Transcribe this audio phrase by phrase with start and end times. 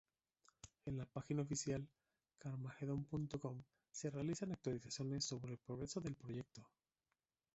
[0.87, 1.87] En la página oficial
[2.39, 3.61] Carmageddon.com
[3.91, 6.67] se realizan actualizaciones sobre el progreso del proyecto.